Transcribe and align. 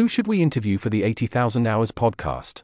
Who 0.00 0.08
should 0.08 0.26
we 0.26 0.40
interview 0.40 0.78
for 0.78 0.88
the 0.88 1.02
80,000 1.02 1.66
Hours 1.66 1.92
podcast? 1.92 2.62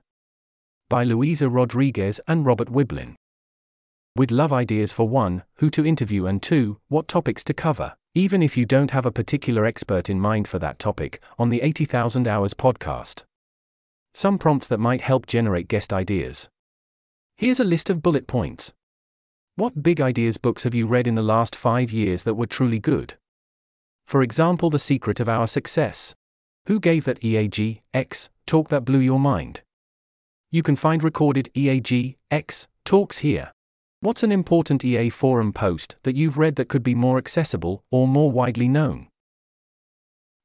By 0.89 1.05
Luisa 1.05 1.51
Rodriguez 1.51 2.19
and 2.27 2.47
Robert 2.47 2.71
Wiblin. 2.71 3.15
We'd 4.17 4.31
love 4.31 4.55
ideas 4.55 4.91
for 4.91 5.07
one, 5.07 5.43
who 5.57 5.69
to 5.69 5.85
interview, 5.85 6.25
and 6.25 6.43
two, 6.43 6.79
what 6.89 7.09
topics 7.09 7.45
to 7.45 7.53
cover, 7.53 7.95
even 8.15 8.43
if 8.43 8.57
you 8.57 8.65
don't 8.65 8.93
have 8.93 9.05
a 9.05 9.13
particular 9.13 9.67
expert 9.67 10.09
in 10.09 10.19
mind 10.19 10.49
for 10.49 10.59
that 10.61 10.79
topic, 10.79 11.21
on 11.39 11.51
the 11.51 11.61
80,000 11.61 12.27
Hours 12.27 12.55
podcast. 12.55 13.25
Some 14.15 14.39
prompts 14.39 14.67
that 14.69 14.81
might 14.81 15.03
help 15.03 15.27
generate 15.27 15.69
guest 15.69 15.93
ideas. 15.93 16.49
Here's 17.37 17.61
a 17.61 17.65
list 17.65 17.91
of 17.91 18.01
bullet 18.01 18.27
points. 18.27 18.73
What 19.57 19.83
big 19.83 20.01
ideas 20.01 20.39
books 20.39 20.63
have 20.63 20.75
you 20.75 20.87
read 20.87 21.07
in 21.07 21.17
the 21.17 21.23
last 21.23 21.55
five 21.55 21.93
years 21.93 22.23
that 22.23 22.37
were 22.37 22.47
truly 22.47 22.79
good? 22.79 23.19
For 24.07 24.23
example, 24.23 24.71
The 24.71 24.79
Secret 24.79 25.21
of 25.21 25.29
Our 25.29 25.47
Success. 25.47 26.15
Who 26.67 26.81
gave 26.81 27.05
that 27.05 27.23
EAG 27.23 27.83
X 27.95 28.29
talk 28.45 28.71
that 28.71 28.85
blew 28.85 28.99
your 28.99 29.21
mind? 29.21 29.61
You 30.51 30.65
can 30.65 30.75
find 30.75 31.05
recorded 31.05 31.49
EAG 31.55 32.17
X 32.29 32.67
talks 32.85 33.19
here. 33.19 33.53
What's 34.01 34.25
an 34.25 34.33
important 34.33 34.85
EA 34.85 35.11
forum 35.11 35.53
post 35.53 35.95
that 36.03 36.17
you've 36.17 36.39
read 36.39 36.57
that 36.57 36.69
could 36.69 36.83
be 36.83 36.95
more 36.95 37.19
accessible 37.19 37.85
or 37.93 38.09
more 38.09 38.33
widely 38.33 38.67
known? 38.67 39.07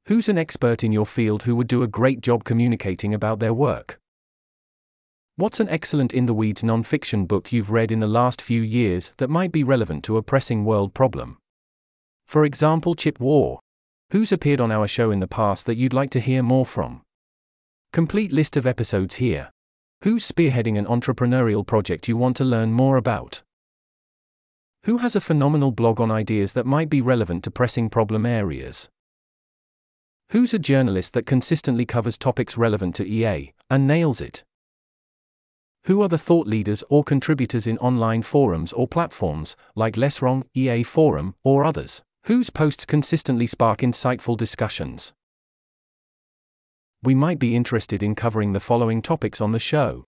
Who's 0.06 0.28
an 0.28 0.38
expert 0.38 0.84
in 0.84 0.92
your 0.92 1.06
field 1.06 1.42
who 1.42 1.56
would 1.56 1.68
do 1.68 1.82
a 1.82 1.88
great 1.88 2.20
job 2.20 2.44
communicating 2.44 3.12
about 3.12 3.40
their 3.40 3.54
work? 3.54 3.98
What's 5.34 5.58
an 5.58 5.68
excellent 5.68 6.12
in 6.12 6.26
the 6.26 6.34
weeds 6.34 6.62
non-fiction 6.62 7.26
book 7.26 7.52
you've 7.52 7.72
read 7.72 7.90
in 7.90 7.98
the 7.98 8.06
last 8.06 8.40
few 8.40 8.62
years 8.62 9.12
that 9.16 9.30
might 9.30 9.50
be 9.50 9.64
relevant 9.64 10.04
to 10.04 10.16
a 10.16 10.22
pressing 10.22 10.64
world 10.64 10.94
problem? 10.94 11.38
For 12.26 12.44
example, 12.44 12.94
Chip 12.94 13.18
War, 13.18 13.58
Who's 14.12 14.30
appeared 14.30 14.60
on 14.60 14.70
our 14.70 14.86
show 14.86 15.10
in 15.10 15.20
the 15.20 15.26
past 15.26 15.64
that 15.64 15.76
you'd 15.76 15.94
like 15.94 16.10
to 16.10 16.20
hear 16.20 16.42
more 16.42 16.66
from? 16.66 17.00
Complete 17.94 18.30
list 18.30 18.58
of 18.58 18.66
episodes 18.66 19.14
here. 19.14 19.50
Who's 20.04 20.30
spearheading 20.30 20.78
an 20.78 20.84
entrepreneurial 20.84 21.66
project 21.66 22.08
you 22.08 22.18
want 22.18 22.36
to 22.36 22.44
learn 22.44 22.72
more 22.72 22.98
about? 22.98 23.42
Who 24.84 24.98
has 24.98 25.16
a 25.16 25.20
phenomenal 25.22 25.72
blog 25.72 25.98
on 25.98 26.10
ideas 26.10 26.52
that 26.52 26.66
might 26.66 26.90
be 26.90 27.00
relevant 27.00 27.42
to 27.44 27.50
pressing 27.50 27.88
problem 27.88 28.26
areas? 28.26 28.90
Who's 30.32 30.52
a 30.52 30.58
journalist 30.58 31.14
that 31.14 31.24
consistently 31.24 31.86
covers 31.86 32.18
topics 32.18 32.58
relevant 32.58 32.94
to 32.96 33.08
EA 33.08 33.54
and 33.70 33.86
nails 33.86 34.20
it? 34.20 34.44
Who 35.84 36.02
are 36.02 36.08
the 36.08 36.18
thought 36.18 36.46
leaders 36.46 36.84
or 36.90 37.02
contributors 37.02 37.66
in 37.66 37.78
online 37.78 38.20
forums 38.20 38.74
or 38.74 38.86
platforms 38.86 39.56
like 39.74 39.96
Less 39.96 40.20
Wrong, 40.20 40.44
EA 40.54 40.82
Forum, 40.82 41.34
or 41.42 41.64
others? 41.64 42.02
Whose 42.26 42.50
posts 42.50 42.84
consistently 42.84 43.48
spark 43.48 43.80
insightful 43.80 44.36
discussions? 44.36 45.12
We 47.02 47.16
might 47.16 47.40
be 47.40 47.56
interested 47.56 48.00
in 48.00 48.14
covering 48.14 48.52
the 48.52 48.60
following 48.60 49.02
topics 49.02 49.40
on 49.40 49.50
the 49.50 49.58
show 49.58 50.04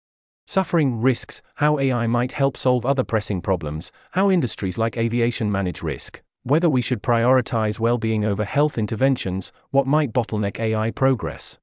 suffering 0.46 1.00
risks, 1.00 1.42
how 1.56 1.78
AI 1.78 2.06
might 2.06 2.32
help 2.32 2.56
solve 2.56 2.84
other 2.84 3.02
pressing 3.02 3.40
problems, 3.40 3.90
how 4.12 4.30
industries 4.30 4.78
like 4.78 4.96
aviation 4.96 5.50
manage 5.50 5.82
risk, 5.82 6.22
whether 6.42 6.68
we 6.68 6.82
should 6.82 7.02
prioritize 7.02 7.78
well 7.78 7.98
being 7.98 8.24
over 8.24 8.44
health 8.44 8.76
interventions, 8.78 9.50
what 9.70 9.86
might 9.86 10.12
bottleneck 10.12 10.60
AI 10.60 10.90
progress. 10.90 11.58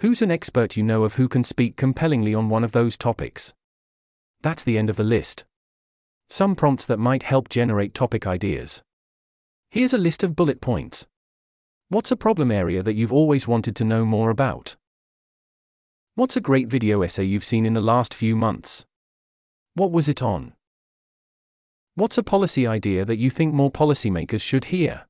Who's 0.00 0.22
an 0.22 0.30
expert 0.30 0.76
you 0.76 0.82
know 0.82 1.04
of 1.04 1.14
who 1.14 1.28
can 1.28 1.44
speak 1.44 1.76
compellingly 1.76 2.34
on 2.34 2.48
one 2.48 2.64
of 2.64 2.72
those 2.72 2.96
topics? 2.96 3.54
That's 4.42 4.64
the 4.64 4.76
end 4.76 4.90
of 4.90 4.96
the 4.96 5.04
list. 5.04 5.44
Some 6.28 6.56
prompts 6.56 6.84
that 6.86 6.98
might 6.98 7.22
help 7.22 7.48
generate 7.48 7.94
topic 7.94 8.26
ideas. 8.26 8.82
Here's 9.74 9.92
a 9.92 9.98
list 9.98 10.22
of 10.22 10.36
bullet 10.36 10.60
points. 10.60 11.08
What's 11.88 12.12
a 12.12 12.16
problem 12.16 12.52
area 12.52 12.80
that 12.80 12.92
you've 12.92 13.12
always 13.12 13.48
wanted 13.48 13.74
to 13.74 13.84
know 13.84 14.04
more 14.04 14.30
about? 14.30 14.76
What's 16.14 16.36
a 16.36 16.40
great 16.40 16.68
video 16.68 17.02
essay 17.02 17.24
you've 17.24 17.42
seen 17.42 17.66
in 17.66 17.72
the 17.72 17.80
last 17.80 18.14
few 18.14 18.36
months? 18.36 18.86
What 19.74 19.90
was 19.90 20.08
it 20.08 20.22
on? 20.22 20.52
What's 21.96 22.16
a 22.16 22.22
policy 22.22 22.68
idea 22.68 23.04
that 23.04 23.16
you 23.16 23.30
think 23.30 23.52
more 23.52 23.68
policymakers 23.68 24.42
should 24.42 24.66
hear? 24.66 25.06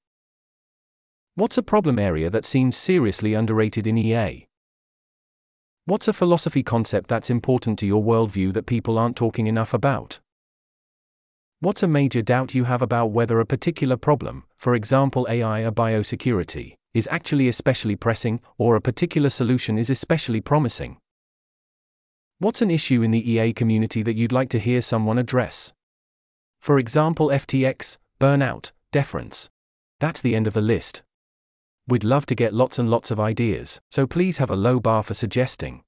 What's 1.34 1.58
a 1.58 1.62
problem 1.62 1.98
area 1.98 2.30
that 2.30 2.46
seems 2.46 2.74
seriously 2.74 3.34
underrated 3.34 3.86
in 3.86 3.98
EA? 3.98 4.46
What's 5.84 6.08
a 6.08 6.14
philosophy 6.14 6.62
concept 6.62 7.10
that's 7.10 7.28
important 7.28 7.78
to 7.80 7.86
your 7.86 8.02
worldview 8.02 8.54
that 8.54 8.64
people 8.64 8.96
aren't 8.96 9.16
talking 9.16 9.46
enough 9.46 9.74
about? 9.74 10.20
What's 11.64 11.82
a 11.82 11.88
major 11.88 12.20
doubt 12.20 12.54
you 12.54 12.64
have 12.64 12.82
about 12.82 13.12
whether 13.12 13.40
a 13.40 13.46
particular 13.46 13.96
problem, 13.96 14.44
for 14.54 14.74
example 14.74 15.26
AI 15.30 15.62
or 15.62 15.72
biosecurity, 15.72 16.74
is 16.92 17.08
actually 17.10 17.48
especially 17.48 17.96
pressing, 17.96 18.42
or 18.58 18.76
a 18.76 18.82
particular 18.82 19.30
solution 19.30 19.78
is 19.78 19.88
especially 19.88 20.42
promising? 20.42 20.98
What's 22.38 22.60
an 22.60 22.70
issue 22.70 23.00
in 23.00 23.12
the 23.12 23.30
EA 23.32 23.54
community 23.54 24.02
that 24.02 24.14
you'd 24.14 24.30
like 24.30 24.50
to 24.50 24.58
hear 24.58 24.82
someone 24.82 25.16
address? 25.16 25.72
For 26.60 26.78
example, 26.78 27.28
FTX, 27.28 27.96
burnout, 28.20 28.72
deference. 28.92 29.48
That's 30.00 30.20
the 30.20 30.36
end 30.36 30.46
of 30.46 30.52
the 30.52 30.60
list. 30.60 31.02
We'd 31.88 32.04
love 32.04 32.26
to 32.26 32.34
get 32.34 32.52
lots 32.52 32.78
and 32.78 32.90
lots 32.90 33.10
of 33.10 33.18
ideas, 33.18 33.80
so 33.90 34.06
please 34.06 34.36
have 34.36 34.50
a 34.50 34.54
low 34.54 34.80
bar 34.80 35.02
for 35.02 35.14
suggesting. 35.14 35.82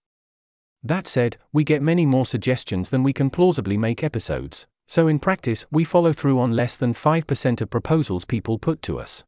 That 0.83 1.07
said, 1.07 1.37
we 1.53 1.65
get 1.65 1.83
many 1.83 2.07
more 2.07 2.25
suggestions 2.25 2.89
than 2.89 3.03
we 3.03 3.13
can 3.13 3.29
plausibly 3.29 3.77
make 3.77 4.03
episodes, 4.03 4.67
so 4.87 5.09
in 5.09 5.19
practice, 5.19 5.65
we 5.71 5.85
follow 5.85 6.13
through 6.13 6.39
on 6.39 6.53
less 6.53 6.77
than 6.77 6.95
5% 6.95 7.61
of 7.61 7.71
proposals 7.71 8.25
people 8.25 8.59
put 8.59 8.83
to 8.83 8.99
us. 8.99 9.25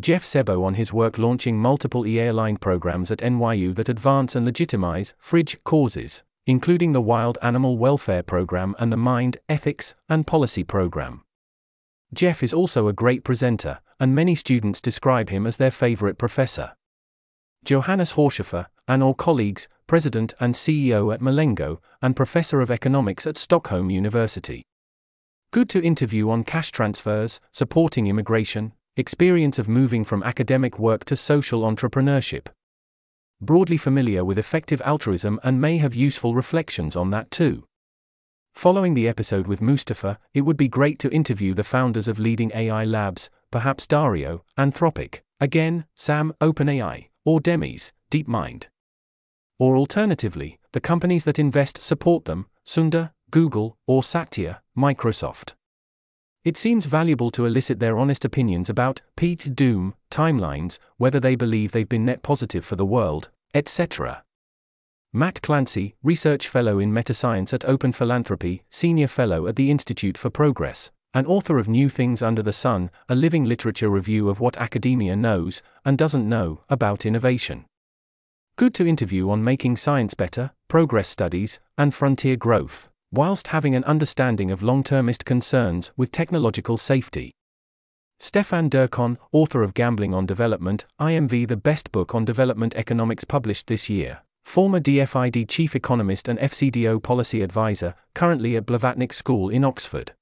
Jeff 0.00 0.24
Sebo 0.24 0.64
on 0.64 0.74
his 0.74 0.92
work 0.92 1.18
launching 1.18 1.58
multiple 1.58 2.06
EA 2.06 2.28
aligned 2.28 2.60
programs 2.60 3.10
at 3.10 3.18
NYU 3.18 3.74
that 3.74 3.90
advance 3.90 4.34
and 4.34 4.46
legitimize 4.46 5.12
fridge 5.18 5.62
causes, 5.64 6.22
including 6.46 6.92
the 6.92 7.02
Wild 7.02 7.36
Animal 7.42 7.76
Welfare 7.76 8.22
Program 8.22 8.74
and 8.78 8.90
the 8.90 8.96
Mind, 8.96 9.36
Ethics, 9.48 9.94
and 10.08 10.26
Policy 10.26 10.64
Program. 10.64 11.22
Jeff 12.14 12.42
is 12.42 12.54
also 12.54 12.88
a 12.88 12.92
great 12.92 13.22
presenter, 13.22 13.80
and 14.00 14.14
many 14.14 14.34
students 14.34 14.80
describe 14.80 15.28
him 15.28 15.46
as 15.46 15.58
their 15.58 15.70
favorite 15.70 16.18
professor. 16.18 16.72
Johannes 17.64 18.14
Haushofer, 18.14 18.66
all 18.88 19.14
colleagues, 19.14 19.68
President 19.86 20.34
and 20.40 20.54
CEO 20.54 21.12
at 21.12 21.20
Malengo, 21.20 21.78
and 22.00 22.16
Professor 22.16 22.60
of 22.60 22.70
Economics 22.70 23.26
at 23.26 23.36
Stockholm 23.36 23.90
University. 23.90 24.64
Good 25.52 25.68
to 25.68 25.82
interview 25.82 26.30
on 26.30 26.44
cash 26.44 26.72
transfers, 26.72 27.38
supporting 27.50 28.06
immigration, 28.06 28.72
experience 28.96 29.58
of 29.58 29.68
moving 29.68 30.02
from 30.02 30.22
academic 30.22 30.78
work 30.78 31.04
to 31.04 31.16
social 31.16 31.62
entrepreneurship. 31.62 32.46
Broadly 33.40 33.76
familiar 33.76 34.24
with 34.24 34.38
effective 34.38 34.80
altruism 34.82 35.38
and 35.42 35.60
may 35.60 35.78
have 35.78 35.94
useful 35.94 36.34
reflections 36.34 36.96
on 36.96 37.10
that 37.10 37.30
too. 37.30 37.64
Following 38.54 38.94
the 38.94 39.08
episode 39.08 39.46
with 39.46 39.62
Mustafa, 39.62 40.18
it 40.34 40.42
would 40.42 40.56
be 40.56 40.68
great 40.68 40.98
to 41.00 41.10
interview 41.10 41.54
the 41.54 41.64
founders 41.64 42.08
of 42.08 42.18
leading 42.18 42.52
AI 42.54 42.84
labs, 42.84 43.30
perhaps 43.50 43.86
Dario, 43.86 44.44
Anthropic, 44.58 45.20
again, 45.40 45.86
Sam, 45.94 46.34
OpenAI, 46.40 47.08
or 47.24 47.40
Demis, 47.40 47.92
DeepMind. 48.10 48.64
Or 49.62 49.76
alternatively, 49.76 50.58
the 50.72 50.80
companies 50.80 51.22
that 51.22 51.38
invest 51.38 51.78
support 51.78 52.24
them, 52.24 52.46
Sundar, 52.66 53.12
Google, 53.30 53.78
or 53.86 54.02
Satya, 54.02 54.60
Microsoft. 54.76 55.52
It 56.42 56.56
seems 56.56 56.86
valuable 56.86 57.30
to 57.30 57.46
elicit 57.46 57.78
their 57.78 57.96
honest 57.96 58.24
opinions 58.24 58.68
about 58.68 59.02
peak 59.14 59.54
doom, 59.54 59.94
timelines, 60.10 60.80
whether 60.96 61.20
they 61.20 61.36
believe 61.36 61.70
they've 61.70 61.88
been 61.88 62.04
net 62.04 62.24
positive 62.24 62.64
for 62.64 62.74
the 62.74 62.84
world, 62.84 63.28
etc. 63.54 64.24
Matt 65.12 65.40
Clancy, 65.42 65.94
Research 66.02 66.48
Fellow 66.48 66.80
in 66.80 66.90
Metascience 66.90 67.52
at 67.52 67.64
Open 67.64 67.92
Philanthropy, 67.92 68.64
Senior 68.68 69.06
Fellow 69.06 69.46
at 69.46 69.54
the 69.54 69.70
Institute 69.70 70.18
for 70.18 70.28
Progress, 70.28 70.90
and 71.14 71.24
author 71.28 71.56
of 71.58 71.68
New 71.68 71.88
Things 71.88 72.20
Under 72.20 72.42
the 72.42 72.52
Sun, 72.52 72.90
a 73.08 73.14
living 73.14 73.44
literature 73.44 73.90
review 73.90 74.28
of 74.28 74.40
what 74.40 74.56
academia 74.56 75.14
knows 75.14 75.62
and 75.84 75.96
doesn't 75.96 76.28
know 76.28 76.62
about 76.68 77.06
innovation. 77.06 77.64
Good 78.62 78.74
to 78.74 78.86
interview 78.86 79.28
on 79.28 79.42
making 79.42 79.74
science 79.74 80.14
better, 80.14 80.52
progress 80.68 81.08
studies, 81.08 81.58
and 81.76 81.92
frontier 81.92 82.36
growth, 82.36 82.88
whilst 83.10 83.48
having 83.48 83.74
an 83.74 83.82
understanding 83.82 84.52
of 84.52 84.62
long 84.62 84.84
termist 84.84 85.24
concerns 85.24 85.90
with 85.96 86.12
technological 86.12 86.76
safety. 86.76 87.32
Stefan 88.20 88.70
Dercon, 88.70 89.16
author 89.32 89.64
of 89.64 89.74
Gambling 89.74 90.14
on 90.14 90.26
Development, 90.26 90.86
IMV, 91.00 91.48
the 91.48 91.56
best 91.56 91.90
book 91.90 92.14
on 92.14 92.24
development 92.24 92.76
economics 92.76 93.24
published 93.24 93.66
this 93.66 93.90
year, 93.90 94.20
former 94.44 94.78
DFID 94.78 95.48
chief 95.48 95.74
economist 95.74 96.28
and 96.28 96.38
FCDO 96.38 97.02
policy 97.02 97.42
advisor, 97.42 97.96
currently 98.14 98.54
at 98.54 98.64
Blavatnik 98.64 99.12
School 99.12 99.48
in 99.48 99.64
Oxford. 99.64 100.12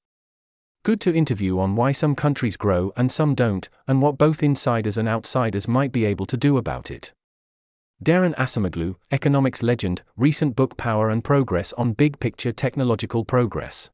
Good 0.81 0.99
to 1.01 1.13
interview 1.13 1.59
on 1.59 1.75
why 1.75 1.91
some 1.91 2.15
countries 2.15 2.57
grow 2.57 2.91
and 2.97 3.11
some 3.11 3.35
don't, 3.35 3.69
and 3.87 4.01
what 4.01 4.17
both 4.17 4.41
insiders 4.41 4.97
and 4.97 5.07
outsiders 5.07 5.67
might 5.67 5.91
be 5.91 6.05
able 6.05 6.25
to 6.25 6.37
do 6.37 6.57
about 6.57 6.89
it. 6.89 7.13
Daron 8.03 8.35
Acemoglu, 8.35 8.95
economics 9.11 9.61
legend, 9.61 10.01
recent 10.17 10.55
book 10.55 10.75
Power 10.75 11.11
and 11.11 11.23
Progress 11.23 11.71
on 11.73 11.93
Big 11.93 12.19
Picture 12.19 12.51
Technological 12.51 13.23
Progress. 13.23 13.91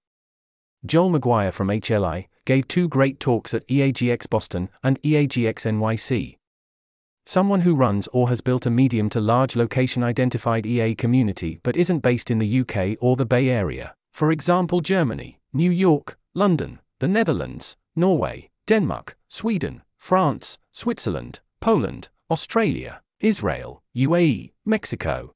Joel 0.86 1.12
McGuire 1.12 1.52
from 1.52 1.68
HLI 1.68 2.28
gave 2.46 2.70
two 2.70 2.88
great 2.88 3.20
talks 3.20 3.54
at 3.54 3.68
EAGX 3.68 4.30
Boston 4.30 4.70
and 4.82 5.02
EAGX 5.02 5.66
NYC. 5.66 6.38
Someone 7.26 7.62
who 7.62 7.76
runs 7.76 8.08
or 8.14 8.30
has 8.30 8.40
built 8.40 8.66
a 8.66 8.70
medium 8.70 9.10
to 9.10 9.20
large 9.20 9.58
location 9.58 10.06
identified 10.06 10.66
EA 10.66 10.96
community 10.96 11.60
but 11.62 11.76
isn't 11.76 12.00
based 12.00 12.32
in 12.32 12.40
the 12.40 12.62
UK 12.62 12.98
or 13.02 13.18
the 13.18 13.26
Bay 13.26 13.50
Area, 13.50 13.94
for 14.14 14.32
example, 14.32 14.80
Germany, 14.80 15.38
New 15.52 15.70
York, 15.70 16.18
London, 16.34 16.80
the 17.00 17.10
Netherlands, 17.10 17.76
Norway, 17.94 18.50
Denmark, 18.68 19.18
Sweden, 19.28 19.82
France, 19.98 20.58
Switzerland, 20.72 21.42
Poland, 21.60 22.08
Australia, 22.32 23.02
Israel, 23.20 23.82
UAE, 23.96 24.52
Mexico. 24.64 25.34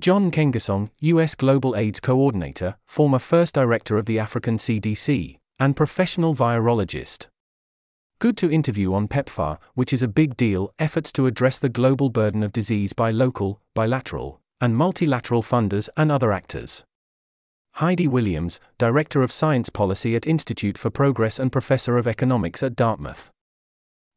John 0.00 0.30
Nkengasong, 0.30 0.88
U.S. 1.00 1.34
Global 1.34 1.76
AIDS 1.76 2.00
Coordinator, 2.00 2.76
former 2.86 3.18
first 3.18 3.54
director 3.54 3.98
of 3.98 4.06
the 4.06 4.18
African 4.18 4.56
CDC, 4.56 5.38
and 5.58 5.76
professional 5.76 6.34
virologist. 6.34 7.26
Good 8.18 8.38
to 8.38 8.50
interview 8.50 8.94
on 8.94 9.08
PEPFAR, 9.08 9.58
which 9.74 9.92
is 9.92 10.02
a 10.02 10.08
big 10.08 10.38
deal, 10.38 10.72
efforts 10.78 11.12
to 11.12 11.26
address 11.26 11.58
the 11.58 11.68
global 11.68 12.08
burden 12.08 12.42
of 12.42 12.50
disease 12.50 12.94
by 12.94 13.10
local, 13.10 13.60
bilateral, 13.74 14.40
and 14.58 14.74
multilateral 14.74 15.42
funders 15.42 15.90
and 15.98 16.10
other 16.10 16.32
actors. 16.32 16.82
Heidi 17.72 18.08
Williams, 18.08 18.58
Director 18.78 19.22
of 19.22 19.30
Science 19.30 19.68
Policy 19.68 20.16
at 20.16 20.26
Institute 20.26 20.78
for 20.78 20.88
Progress 20.88 21.38
and 21.38 21.52
Professor 21.52 21.98
of 21.98 22.06
Economics 22.06 22.62
at 22.62 22.74
Dartmouth. 22.74 23.30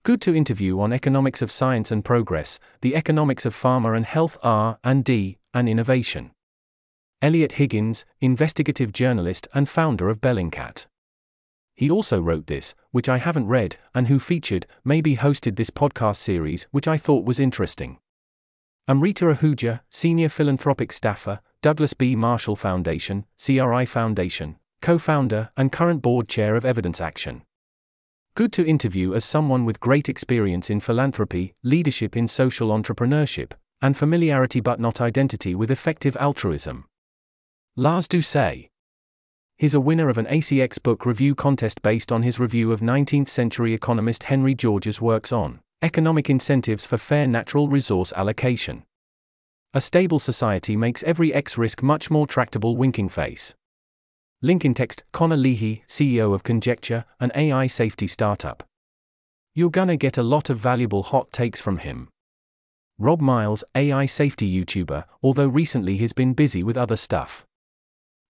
Good 0.03 0.21
to 0.21 0.33
interview 0.33 0.79
on 0.79 0.93
economics 0.93 1.41
of 1.41 1.51
science 1.51 1.91
and 1.91 2.05
progress, 2.05 2.57
the 2.79 2.95
economics 2.95 3.45
of 3.45 3.53
pharma 3.53 3.97
and 3.97 4.05
health 4.05 4.37
R 4.41 4.79
and 4.81 5.03
D, 5.03 5.39
and 5.53 5.67
innovation. 5.67 6.31
Eliot 7.21 7.53
Higgins, 7.53 8.05
investigative 8.21 8.93
journalist 8.93 9.45
and 9.53 9.67
founder 9.67 10.07
of 10.07 10.21
Bellingcat. 10.21 10.85
He 11.75 11.91
also 11.91 12.21
wrote 12.21 12.47
this, 12.47 12.75
which 12.91 13.09
I 13.09 13.17
haven't 13.17 13.47
read, 13.47 13.75
and 13.93 14.07
who 14.07 14.19
featured, 14.19 14.65
maybe 14.85 15.17
hosted 15.17 15.57
this 15.57 15.69
podcast 15.69 16.15
series, 16.15 16.65
which 16.71 16.87
I 16.87 16.97
thought 16.97 17.25
was 17.25 17.39
interesting. 17.39 17.99
Amrita 18.87 19.25
Ahuja, 19.25 19.81
Senior 19.89 20.29
Philanthropic 20.29 20.93
Staffer, 20.93 21.41
Douglas 21.61 21.93
B. 21.93 22.15
Marshall 22.15 22.55
Foundation, 22.55 23.25
CRI 23.37 23.85
Foundation, 23.85 24.55
co 24.81 24.97
founder 24.97 25.49
and 25.57 25.73
current 25.73 26.01
board 26.01 26.29
chair 26.29 26.55
of 26.55 26.63
Evidence 26.63 27.01
Action. 27.01 27.43
Good 28.39 28.53
to 28.53 28.65
interview 28.65 29.15
as 29.15 29.25
someone 29.25 29.65
with 29.65 29.81
great 29.81 30.07
experience 30.07 30.69
in 30.69 30.79
philanthropy, 30.79 31.55
leadership 31.61 32.15
in 32.15 32.25
social 32.29 32.69
entrepreneurship, 32.69 33.51
and 33.81 33.97
familiarity 33.97 34.61
but 34.61 34.79
not 34.79 35.01
identity 35.01 35.53
with 35.55 35.69
effective 35.69 36.15
altruism. 36.15 36.85
Lars 37.75 38.07
Doucet. 38.07 38.69
He's 39.57 39.73
a 39.73 39.81
winner 39.81 40.07
of 40.07 40.17
an 40.17 40.25
ACX 40.27 40.81
book 40.81 41.05
review 41.05 41.35
contest 41.35 41.81
based 41.81 42.13
on 42.13 42.23
his 42.23 42.39
review 42.39 42.71
of 42.71 42.79
19th 42.79 43.27
century 43.27 43.73
economist 43.73 44.23
Henry 44.23 44.55
George's 44.55 45.01
works 45.01 45.33
on 45.33 45.59
economic 45.81 46.29
incentives 46.29 46.85
for 46.85 46.97
fair 46.97 47.27
natural 47.27 47.67
resource 47.67 48.13
allocation. 48.15 48.83
A 49.73 49.81
stable 49.81 50.17
society 50.17 50.77
makes 50.77 51.03
every 51.03 51.33
X 51.33 51.57
risk 51.57 51.83
much 51.83 52.09
more 52.09 52.25
tractable 52.25 52.77
winking 52.77 53.09
face. 53.09 53.53
Link 54.41 54.63
in 54.63 54.73
text 54.73 55.03
Connor 55.11 55.35
Leahy, 55.35 55.83
CEO 55.85 56.33
of 56.33 56.43
Conjecture, 56.43 57.03
an 57.19 57.29
AI 57.35 57.67
safety 57.67 58.07
startup. 58.07 58.63
You're 59.53 59.69
gonna 59.69 59.97
get 59.97 60.17
a 60.17 60.23
lot 60.23 60.49
of 60.49 60.57
valuable 60.57 61.03
hot 61.03 61.33
takes 61.33 61.59
from 61.59 61.79
him. 61.79 62.07
Rob 62.97 63.19
Miles, 63.19 63.65
AI 63.75 64.05
safety 64.05 64.49
YouTuber, 64.49 65.03
although 65.21 65.49
recently 65.49 65.97
he's 65.97 66.13
been 66.13 66.33
busy 66.33 66.63
with 66.63 66.77
other 66.77 66.95
stuff. 66.95 67.45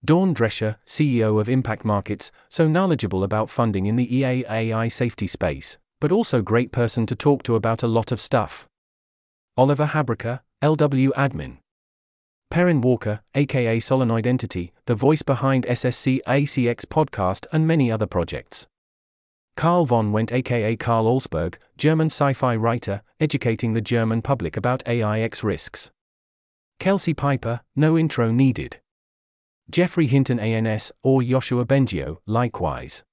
Dawn 0.04 0.34
Drescher, 0.34 0.78
CEO 0.84 1.40
of 1.40 1.48
Impact 1.48 1.84
Markets, 1.84 2.32
so 2.48 2.66
knowledgeable 2.66 3.22
about 3.22 3.48
funding 3.48 3.86
in 3.86 3.94
the 3.94 4.12
EA 4.12 4.44
AI 4.50 4.88
safety 4.88 5.28
space, 5.28 5.78
but 6.00 6.10
also 6.10 6.42
great 6.42 6.72
person 6.72 7.06
to 7.06 7.14
talk 7.14 7.44
to 7.44 7.54
about 7.54 7.84
a 7.84 7.88
lot 7.88 8.10
of 8.10 8.20
stuff. 8.20 8.66
Oliver 9.56 9.86
Habryka, 9.86 10.40
LW 10.60 11.10
admin. 11.10 11.58
Perrin 12.50 12.80
Walker, 12.80 13.20
aka 13.36 13.78
Solenoid 13.78 14.26
Entity, 14.26 14.72
the 14.86 14.96
voice 14.96 15.22
behind 15.22 15.64
SSC 15.66 16.20
ACX 16.26 16.84
podcast 16.84 17.46
and 17.52 17.64
many 17.64 17.92
other 17.92 18.06
projects. 18.06 18.66
Karl 19.56 19.86
von 19.86 20.10
Wendt 20.10 20.32
aka 20.32 20.74
Karl 20.74 21.04
Olsberg, 21.04 21.58
German 21.76 22.06
sci-fi 22.06 22.56
writer, 22.56 23.02
educating 23.20 23.74
the 23.74 23.80
German 23.80 24.20
public 24.20 24.56
about 24.56 24.82
AIX 24.88 25.44
risks. 25.44 25.92
Kelsey 26.80 27.14
Piper, 27.14 27.60
no 27.76 27.96
intro 27.96 28.32
needed. 28.32 28.80
Geoffrey 29.70 30.08
Hinton 30.08 30.40
ANS, 30.40 30.90
or 31.04 31.20
Yoshua 31.20 31.64
Bengio, 31.64 32.18
likewise. 32.26 33.04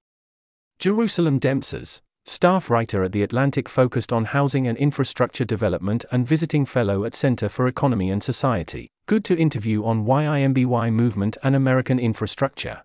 Jerusalem 0.79 1.39
Demsas, 1.39 2.01
staff 2.25 2.71
writer 2.71 3.03
at 3.03 3.11
The 3.11 3.21
Atlantic 3.21 3.69
focused 3.69 4.11
on 4.11 4.25
housing 4.25 4.65
and 4.65 4.79
infrastructure 4.79 5.45
development 5.45 6.05
and 6.11 6.27
visiting 6.27 6.65
fellow 6.65 7.03
at 7.03 7.13
Center 7.13 7.49
for 7.49 7.67
Economy 7.67 8.09
and 8.09 8.23
Society. 8.23 8.89
Good 9.07 9.23
to 9.23 9.37
interview 9.37 9.85
on 9.85 10.05
YIMBY 10.05 10.91
movement 10.91 11.37
and 11.41 11.55
American 11.55 11.97
infrastructure. 11.97 12.83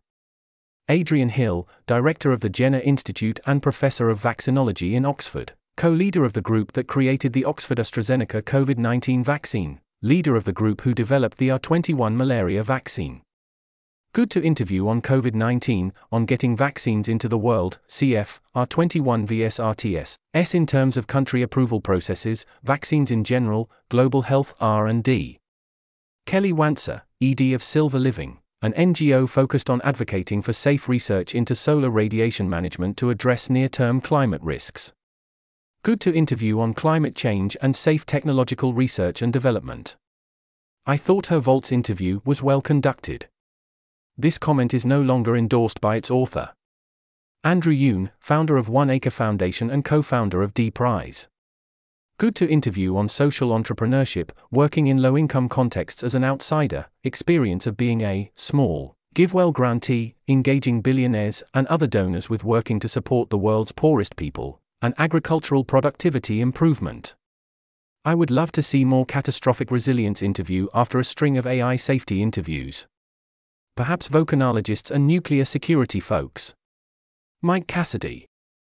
Adrian 0.89 1.31
Hill, 1.31 1.67
director 1.85 2.31
of 2.31 2.39
the 2.39 2.49
Jenner 2.49 2.79
Institute 2.79 3.41
and 3.45 3.61
professor 3.61 4.09
of 4.09 4.23
vaccinology 4.23 4.93
in 4.93 5.05
Oxford, 5.05 5.55
co 5.77 5.91
leader 5.91 6.25
of 6.25 6.35
the 6.35 6.41
group 6.41 6.75
that 6.75 6.87
created 6.87 7.33
the 7.33 7.45
Oxford 7.45 7.79
AstraZeneca 7.79 8.41
COVID 8.43 8.79
19 8.79 9.25
vaccine, 9.25 9.81
leader 10.01 10.37
of 10.37 10.45
the 10.45 10.53
group 10.53 10.83
who 10.83 10.95
developed 10.95 11.39
the 11.39 11.49
R21 11.49 12.15
malaria 12.15 12.63
vaccine. 12.63 13.23
Good 14.13 14.31
to 14.31 14.45
interview 14.45 14.87
on 14.87 15.03
COVID 15.03 15.35
19, 15.35 15.93
on 16.13 16.25
getting 16.25 16.57
vaccines 16.57 17.09
into 17.09 17.29
the 17.29 17.37
world, 17.37 17.81
CF, 17.89 18.39
R21 18.55 19.27
vs 19.27 19.59
RTS, 19.59 20.15
S 20.35 20.55
in 20.55 20.67
terms 20.67 20.97
of 20.97 21.09
country 21.09 21.43
approval 21.43 21.81
processes, 21.81 22.47
vaccines 22.63 23.11
in 23.11 23.25
general, 23.25 23.69
global 23.89 24.23
health 24.23 24.55
R&D. 24.61 25.41
Kelly 26.33 26.51
Wanser, 26.55 27.03
ED 27.21 27.53
of 27.53 27.61
SilverLining, 27.61 28.39
an 28.63 28.73
NGO 28.73 29.29
focused 29.29 29.69
on 29.69 29.83
advocating 29.83 30.41
for 30.41 30.55
safe 30.55 30.89
research 30.89 31.35
into 31.35 31.55
solar 31.55 31.91
radiation 31.91 32.49
management 32.49 32.97
to 32.97 33.11
address 33.11 33.51
near-term 33.51 34.01
climate 34.01 34.41
risks. 34.41 34.95
Good 35.83 36.01
to 36.01 36.15
interview 36.15 36.59
on 36.59 36.73
climate 36.73 37.15
change 37.15 37.55
and 37.61 37.77
safe 37.77 38.07
technological 38.07 38.73
research 38.73 39.21
and 39.21 39.31
development. 39.31 39.97
I 40.87 40.97
thought 40.97 41.27
her 41.27 41.39
Volts 41.39 41.71
interview 41.71 42.23
was 42.25 42.43
well 42.43 42.63
conducted. 42.63 43.27
This 44.17 44.39
comment 44.39 44.73
is 44.73 44.87
no 44.87 45.03
longer 45.03 45.37
endorsed 45.37 45.83
by 45.83 45.97
its 45.97 46.11
author. 46.11 46.55
Andrew 47.45 47.75
Youn, 47.75 48.11
founder 48.21 48.57
of 48.57 48.71
One 48.71 48.89
Acre 48.89 49.11
Foundation 49.11 49.69
and 49.69 49.85
co 49.85 50.01
founder 50.01 50.43
of 50.43 50.55
D 50.55 50.71
Prize. 50.71 51.29
Good 52.23 52.37
to 52.37 52.49
interview 52.49 52.97
on 52.97 53.09
social 53.09 53.51
entrepreneurship, 53.51 54.31
working 54.53 54.87
in 54.87 55.03
low 55.03 55.19
income 55.19 55.49
contexts 55.49 56.05
as 56.05 56.15
an 56.15 56.23
outsider, 56.23 56.87
experience 57.03 57.67
of 57.67 57.77
being 57.77 58.03
a 58.03 58.31
small, 58.37 58.95
GiveWell 59.17 59.53
grantee, 59.53 60.15
engaging 60.29 60.83
billionaires 60.83 61.43
and 61.53 61.67
other 61.67 61.89
donors 61.89 62.31
with 62.31 62.45
working 62.45 62.79
to 62.79 62.89
support 62.89 63.31
the 63.31 63.37
world's 63.37 63.73
poorest 63.73 64.15
people, 64.15 64.61
and 64.81 64.95
agricultural 64.99 65.65
productivity 65.65 66.41
improvement. 66.41 67.17
I 68.05 68.15
would 68.15 68.31
love 68.31 68.53
to 68.53 68.63
see 68.63 68.85
more 68.85 69.05
catastrophic 69.05 69.73
resilience 69.73 70.23
interview 70.23 70.69
after 70.73 71.01
a 71.01 71.05
string 71.05 71.37
of 71.37 71.45
AI 71.45 71.75
safety 71.75 72.23
interviews 72.23 72.87
perhaps 73.75 74.09
volcanologists 74.09 74.93
and 74.93 75.09
nuclear 75.09 75.45
security 75.45 75.99
folks. 75.99 76.55
Mike 77.43 77.67
Cassidy, 77.67 78.29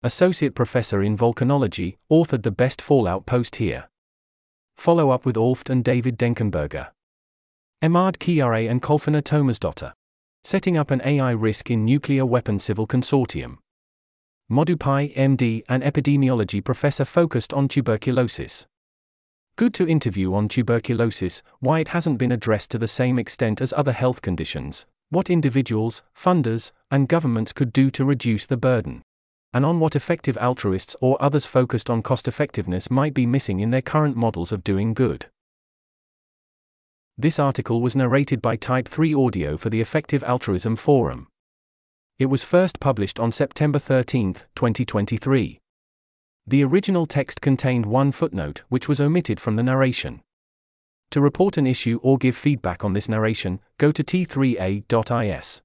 Associate 0.04 0.54
Professor 0.54 1.02
in 1.02 1.16
Volcanology, 1.16 1.96
authored 2.08 2.44
the 2.44 2.52
best 2.52 2.80
Fallout 2.80 3.26
post 3.26 3.56
here. 3.56 3.88
Follow 4.76 5.10
up 5.10 5.26
with 5.26 5.36
ALLFED 5.36 5.70
and 5.70 5.82
David 5.82 6.16
Denkenberger. 6.16 6.90
Emad 7.82 8.18
Kiare 8.18 8.70
and 8.70 8.80
Kolfina 8.80 9.20
Thomasdotter. 9.20 9.94
Setting 10.44 10.76
up 10.76 10.92
an 10.92 11.02
AI 11.04 11.32
risk 11.32 11.68
in 11.68 11.84
nuclear 11.84 12.24
weapon 12.24 12.60
civil 12.60 12.86
consortium. 12.86 13.58
Modupai, 14.48 15.12
MD, 15.16 15.64
an 15.68 15.82
epidemiology 15.82 16.64
professor 16.64 17.04
focused 17.04 17.52
on 17.52 17.66
tuberculosis. 17.66 18.68
Good 19.56 19.74
to 19.74 19.88
interview 19.88 20.32
on 20.32 20.46
tuberculosis, 20.46 21.42
why 21.58 21.80
it 21.80 21.88
hasn't 21.88 22.18
been 22.18 22.30
addressed 22.30 22.70
to 22.70 22.78
the 22.78 22.86
same 22.86 23.18
extent 23.18 23.60
as 23.60 23.72
other 23.72 23.92
health 23.92 24.22
conditions, 24.22 24.86
what 25.10 25.28
individuals, 25.28 26.04
funders, 26.16 26.70
and 26.88 27.08
governments 27.08 27.52
could 27.52 27.72
do 27.72 27.90
to 27.90 28.04
reduce 28.04 28.46
the 28.46 28.56
burden, 28.56 29.02
and 29.52 29.64
on 29.64 29.80
what 29.80 29.96
effective 29.96 30.36
altruists 30.38 30.96
or 31.00 31.20
others 31.20 31.46
focused 31.46 31.88
on 31.88 32.02
cost 32.02 32.28
effectiveness 32.28 32.90
might 32.90 33.14
be 33.14 33.26
missing 33.26 33.60
in 33.60 33.70
their 33.70 33.82
current 33.82 34.16
models 34.16 34.52
of 34.52 34.64
doing 34.64 34.94
good. 34.94 35.26
This 37.16 37.38
article 37.38 37.80
was 37.80 37.96
narrated 37.96 38.40
by 38.40 38.56
Type 38.56 38.86
3 38.86 39.14
Audio 39.14 39.56
for 39.56 39.70
the 39.70 39.80
Effective 39.80 40.22
Altruism 40.22 40.76
Forum. 40.76 41.26
It 42.18 42.26
was 42.26 42.44
first 42.44 42.78
published 42.80 43.18
on 43.18 43.32
September 43.32 43.78
13, 43.78 44.34
2023. 44.54 45.58
The 46.46 46.64
original 46.64 47.06
text 47.06 47.40
contained 47.40 47.86
one 47.86 48.12
footnote 48.12 48.62
which 48.68 48.88
was 48.88 49.00
omitted 49.00 49.40
from 49.40 49.56
the 49.56 49.62
narration. 49.62 50.22
To 51.10 51.20
report 51.20 51.56
an 51.56 51.66
issue 51.66 51.98
or 52.02 52.18
give 52.18 52.36
feedback 52.36 52.84
on 52.84 52.92
this 52.92 53.08
narration, 53.08 53.60
go 53.78 53.90
to 53.90 54.02
t3a.is. 54.02 55.62